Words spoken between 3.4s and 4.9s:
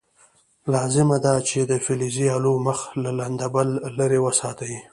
بل لرې وساتئ.